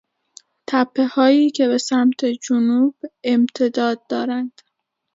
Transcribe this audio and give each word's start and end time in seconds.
تپههایی 0.67 1.51
که 1.51 1.67
به 1.67 1.77
سمت 1.77 2.25
جنوب 2.25 2.95
امتداد 3.23 4.07
دارند 4.07 4.61